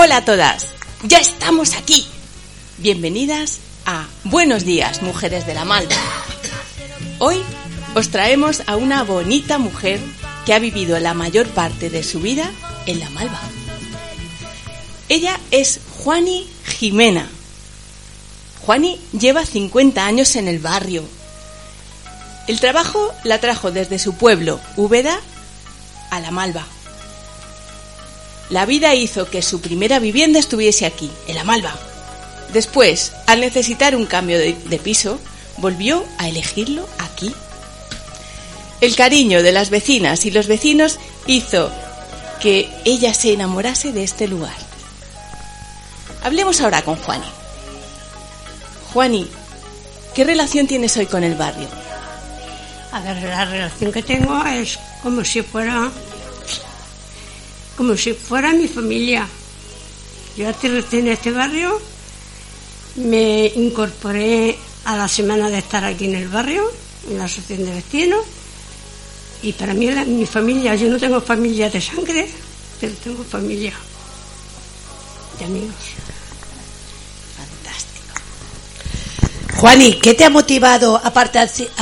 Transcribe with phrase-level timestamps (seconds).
[0.00, 0.64] Hola a todas,
[1.02, 2.06] ya estamos aquí.
[2.76, 5.96] Bienvenidas a Buenos días, mujeres de la Malva.
[7.18, 7.42] Hoy
[7.96, 9.98] os traemos a una bonita mujer
[10.46, 12.48] que ha vivido la mayor parte de su vida
[12.86, 13.40] en la Malva.
[15.08, 17.28] Ella es Juani Jimena.
[18.64, 21.02] Juani lleva 50 años en el barrio.
[22.46, 25.18] El trabajo la trajo desde su pueblo, Úbeda,
[26.10, 26.64] a la Malva.
[28.50, 31.74] La vida hizo que su primera vivienda estuviese aquí, en la Malva.
[32.52, 35.20] Después, al necesitar un cambio de, piso,
[35.58, 37.34] volvió a elegirlo aquí.
[38.80, 41.70] El cariño de las vecinas y los vecinos hizo
[42.40, 44.54] que ella se enamorase de este lugar.
[46.22, 47.26] Hablemos ahora con Juani.
[48.94, 49.28] Juani,
[50.14, 51.68] ¿qué relación tienes hoy con el barrio?
[52.92, 55.90] A ver, la relación que tengo es como si fuera
[57.78, 59.24] como si fuera mi familia.
[60.36, 61.80] Yo aterricé en este barrio,
[62.96, 66.64] me incorporé a la semana de estar aquí en el barrio,
[67.08, 68.24] en la asociación de vecinos,
[69.42, 72.28] y para mí es mi familia, yo no tengo familia de sangre,
[72.80, 73.74] pero tengo familia
[75.38, 75.76] de amigos.
[77.36, 78.20] Fantástico.
[79.60, 81.12] Juani, ¿qué te ha motivado a,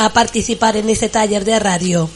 [0.05, 2.11] a participar en este taller de radio?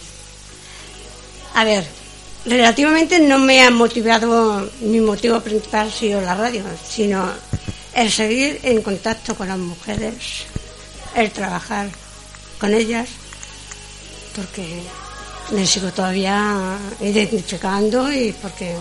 [1.55, 2.00] A ver,
[2.45, 7.29] relativamente no me ha motivado, mi motivo principal ha sido la radio, sino
[7.95, 10.45] el seguir en contacto con las mujeres,
[11.15, 11.91] el trabajar
[12.59, 13.09] con ellas,
[14.35, 14.83] porque
[15.51, 18.77] me sigo todavía identificando y porque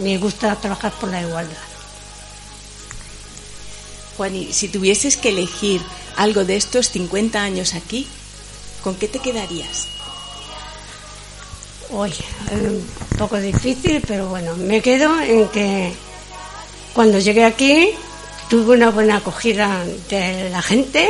[0.00, 1.56] me gusta trabajar por la igualdad.
[4.16, 5.80] Juani, si tuvieses que elegir
[6.16, 8.06] algo de estos 50 años aquí,
[8.82, 9.88] ¿con qué te quedarías?
[11.90, 15.92] Hoy es poco difícil, pero bueno, me quedo en que
[16.92, 17.90] cuando llegué aquí
[18.48, 21.08] tuve una buena acogida de la gente,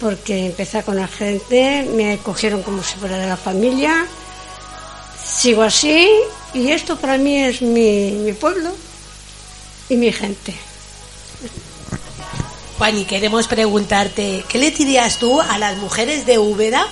[0.00, 4.06] porque empecé con la gente, me cogieron como si fuera de la familia,
[5.24, 6.08] sigo así
[6.54, 8.70] y esto para mí es mi, mi pueblo
[9.88, 10.54] y mi gente.
[12.78, 16.86] Juani, queremos preguntarte, ¿qué le dirías tú a las mujeres de Úbeda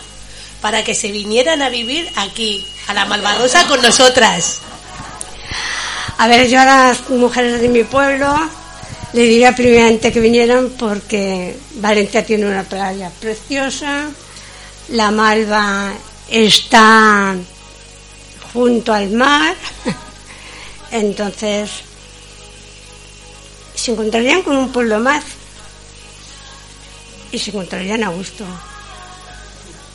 [0.61, 4.61] para que se vinieran a vivir aquí, a la Malvarrosa, con nosotras?
[6.19, 8.35] A ver, yo a las mujeres de mi pueblo
[9.13, 14.11] le diría primeramente que vinieran porque Valencia tiene una playa preciosa,
[14.89, 15.93] la Malva
[16.29, 17.35] está
[18.53, 19.55] junto al mar,
[20.91, 21.71] entonces
[23.75, 25.25] se encontrarían con un pueblo más
[27.31, 28.45] y se encontrarían a gusto.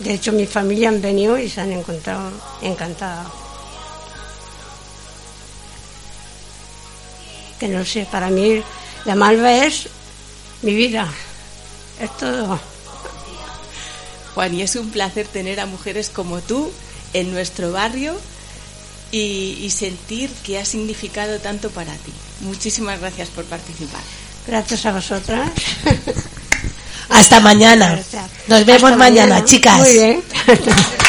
[0.04, 2.32] De hecho, mi familia han venido y se han encontrado
[2.62, 3.32] encantados.
[7.62, 8.64] que no sé, para mí
[9.06, 9.88] la Malva es
[10.64, 11.08] mi vida,
[12.00, 12.60] es todo.
[14.34, 16.72] Juan, y es un placer tener a mujeres como tú
[17.14, 18.20] en nuestro barrio
[19.12, 22.12] y, y sentir que ha significado tanto para ti.
[22.40, 24.02] Muchísimas gracias por participar.
[24.48, 25.52] Gracias a vosotras.
[27.22, 28.00] Hasta mañana.
[28.48, 29.78] Nos vemos mañana, chicas.
[29.78, 30.24] Muy bien.